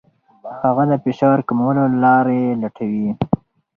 [0.63, 3.09] هغه د فشار کمولو لارې لټوي.